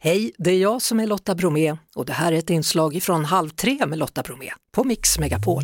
[0.00, 3.24] Hej, det är jag som är Lotta Bromé och det här är ett inslag från
[3.24, 5.62] Halv tre med Lotta Bromé på Mix Megapol.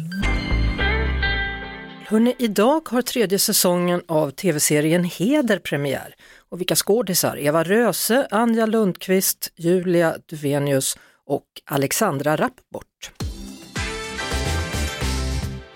[2.07, 6.15] Hörrni, idag har tredje säsongen av tv-serien Heder premiär.
[6.49, 7.36] Och vilka skådisar?
[7.36, 13.12] Eva Röse, Anja Lundqvist, Julia Duvenius och Alexandra Rapport.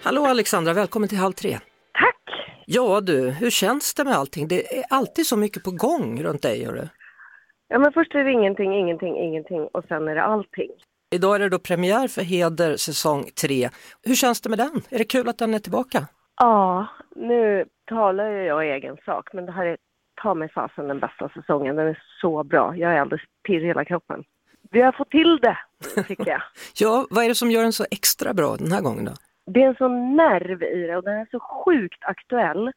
[0.03, 1.59] Hallå Alexandra, välkommen till Halv tre.
[1.93, 2.39] Tack!
[2.67, 4.49] Ja du, hur känns det med allting?
[4.49, 6.65] Det är alltid så mycket på gång runt dig.
[6.65, 6.89] Hörru.
[7.69, 10.71] Ja, men först är det ingenting, ingenting, ingenting och sen är det allting.
[11.11, 13.69] Idag är det då premiär för Heder säsong 3.
[14.03, 14.83] Hur känns det med den?
[14.91, 16.07] Är det kul att den är tillbaka?
[16.37, 16.87] Ja,
[17.17, 19.77] nu talar ju jag i egen sak, men det här är
[20.23, 21.77] ta mig fasen den bästa säsongen.
[21.77, 22.77] Den är så bra.
[22.77, 24.25] Jag är alldeles pirrig i hela kroppen.
[24.71, 25.59] Vi har fått till det,
[26.09, 26.43] tycker jag.
[26.79, 29.13] ja, vad är det som gör den så extra bra den här gången då?
[29.53, 32.73] Det är en sån nerv i det och den är så sjukt aktuell.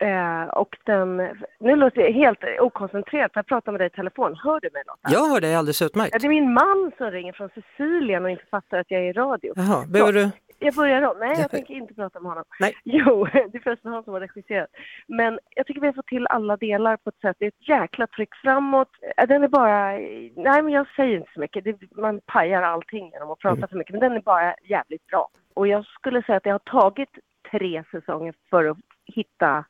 [0.00, 1.16] Eh, och den,
[1.60, 4.36] nu låter jag helt okoncentrerad för jag pratar med dig i telefon.
[4.44, 5.08] Hör du mig Lotta?
[5.10, 6.10] Jag hör dig alldeles utmärkt.
[6.12, 9.04] Ja, det är min man som ringer från Sicilien och inte fattar att jag är
[9.04, 9.52] i radio.
[9.56, 10.30] Jaha, behöver du?
[10.60, 11.16] Jag börjar om.
[11.18, 12.44] Nej, jag tänker inte prata med honom.
[12.60, 12.74] Nej.
[12.84, 14.68] Jo, det är förresten han som har regisserat.
[15.08, 17.36] Men jag tycker vi har fått till alla delar på ett sätt.
[17.38, 18.88] Det är ett jäkla tryck framåt.
[19.16, 19.90] Eh, Den är bara...
[20.42, 21.64] Nej, men jag säger inte så mycket.
[21.64, 23.68] Det, man pajar allting genom att prata Mm.
[23.68, 23.92] för mycket.
[23.92, 25.28] Men den är bara jävligt bra.
[25.54, 27.10] Och jag skulle säga att det har tagit
[27.50, 29.64] tre säsonger för att hitta...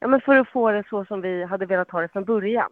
[0.00, 2.70] Ja, men för att få det så som vi hade velat ha det från början.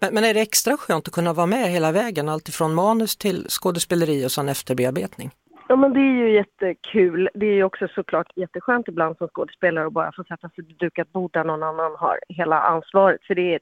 [0.00, 3.46] Men, men är det extra skönt att kunna vara med hela vägen, alltifrån manus till
[3.48, 5.30] skådespeleri och sen efterbearbetning?
[5.68, 7.28] Ja men det är ju jättekul.
[7.34, 10.76] Det är ju också såklart jätteskönt ibland som skådespelare att bara få sätta sig vid
[10.76, 13.20] dukat bord där någon annan har hela ansvaret.
[13.26, 13.60] För det är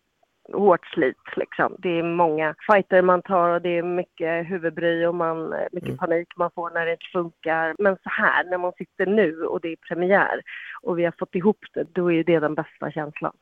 [0.53, 1.77] hårt slit liksom.
[1.79, 6.29] Det är många fighter man tar och det är mycket huvudbry och man, mycket panik
[6.37, 7.75] man får när det inte funkar.
[7.79, 10.41] Men så här, när man sitter nu och det är premiär
[10.83, 13.33] och vi har fått ihop det, då är det den bästa känslan.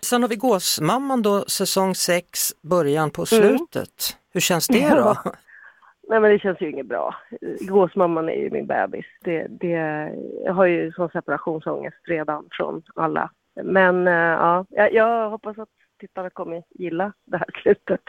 [0.00, 4.16] Sen har vi Gåsmamman då, säsong 6, början på slutet.
[4.32, 5.14] Hur känns det då?
[5.24, 5.32] Ja.
[6.08, 7.14] Nej men det känns ju inget bra.
[7.60, 9.06] Gåsmamman är ju min bebis.
[9.24, 9.68] Det, det,
[10.44, 13.30] jag har ju sån separationsångest redan från alla.
[13.62, 15.68] Men eh, ja, jag, jag hoppas att
[15.98, 18.00] tittarna kommer gilla det här slutet.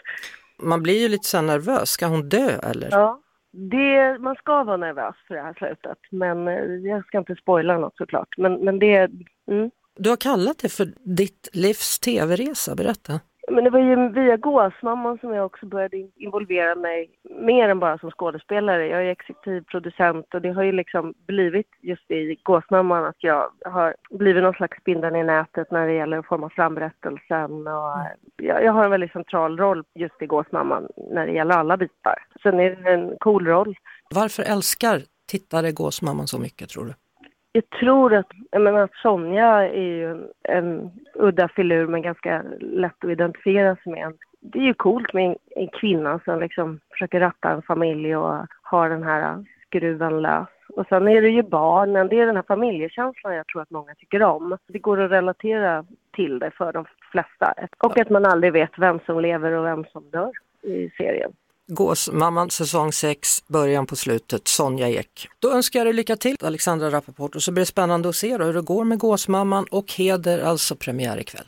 [0.63, 2.89] Man blir ju lite så nervös, ska hon dö eller?
[2.91, 5.97] Ja, det, man ska vara nervös för det här slutet.
[6.11, 8.37] Men eh, jag ska inte spoila något såklart.
[8.37, 9.11] Men, men det...
[9.51, 9.71] Mm.
[9.97, 13.19] Du har kallat det för ditt livs tv-resa, berätta.
[13.51, 17.79] Men det var ju via Gåsmamman som jag också började in- involvera mig mer än
[17.79, 18.87] bara som skådespelare.
[18.87, 23.49] Jag är exekutiv producent och det har ju liksom blivit just i Gåsmamman att jag
[23.65, 27.67] har blivit någon slags spindeln i nätet när det gäller att forma fram berättelsen.
[27.67, 27.97] Och
[28.37, 32.15] jag, jag har en väldigt central roll just i Gåsmamman när det gäller alla bitar.
[32.43, 33.75] Sen är det en cool roll.
[34.15, 36.93] Varför älskar tittare Gåsmamman så mycket tror du?
[37.51, 43.03] Jag tror att, jag menar, att Sonja är ju en udda filur men ganska lätt
[43.03, 44.13] att identifiera sig med.
[44.39, 48.47] Det är ju coolt med en, en kvinna som liksom försöker ratta en familj och
[48.61, 50.47] har den här skruven lös.
[50.69, 53.95] Och sen är det ju barnen, det är den här familjekänslan jag tror att många
[53.95, 54.57] tycker om.
[54.67, 57.53] Det går att relatera till det för de flesta.
[57.77, 61.31] Och att man aldrig vet vem som lever och vem som dör i serien.
[61.67, 65.27] Gåsmamman säsong 6, början på slutet, Sonja Ek.
[65.39, 68.37] Då önskar jag dig lycka till Alexandra Rappaport och så blir det spännande att se
[68.37, 71.45] då hur det går med Gåsmamman och Heder, alltså premiär ikväll.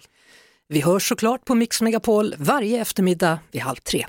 [0.69, 4.05] Vi hörs såklart på Mix Megapol varje eftermiddag vid halv tre.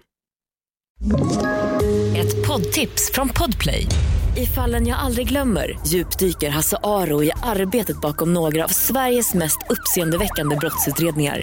[2.16, 3.86] Ett poddtips från Podplay.
[4.36, 9.58] I fallen jag aldrig glömmer djupdyker Hasse Aro i arbetet bakom några av Sveriges mest
[9.68, 11.42] uppseendeväckande brottsutredningar.